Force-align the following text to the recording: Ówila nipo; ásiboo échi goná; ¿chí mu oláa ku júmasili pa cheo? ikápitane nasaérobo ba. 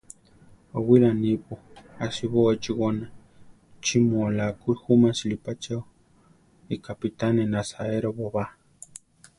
Ówila 0.79 1.09
nipo; 1.23 1.53
ásiboo 2.05 2.49
échi 2.55 2.71
goná; 2.79 3.07
¿chí 3.83 3.97
mu 4.07 4.15
oláa 4.27 4.57
ku 4.61 4.69
júmasili 4.81 5.37
pa 5.43 5.51
cheo? 5.61 5.81
ikápitane 6.75 7.43
nasaérobo 7.53 8.25
ba. 8.35 8.43